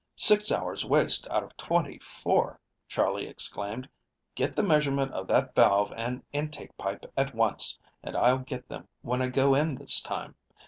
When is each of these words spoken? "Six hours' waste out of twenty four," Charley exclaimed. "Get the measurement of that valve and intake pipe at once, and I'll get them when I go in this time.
"Six 0.15 0.51
hours' 0.51 0.83
waste 0.83 1.27
out 1.27 1.43
of 1.43 1.55
twenty 1.57 1.99
four," 1.99 2.59
Charley 2.87 3.27
exclaimed. 3.27 3.87
"Get 4.33 4.55
the 4.55 4.63
measurement 4.63 5.11
of 5.11 5.27
that 5.27 5.53
valve 5.53 5.93
and 5.95 6.23
intake 6.33 6.75
pipe 6.75 7.05
at 7.15 7.35
once, 7.35 7.77
and 8.01 8.17
I'll 8.17 8.39
get 8.39 8.67
them 8.67 8.87
when 9.03 9.21
I 9.21 9.27
go 9.27 9.53
in 9.53 9.75
this 9.75 10.01
time. 10.01 10.33